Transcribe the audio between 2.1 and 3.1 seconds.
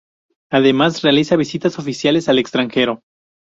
al extranjero.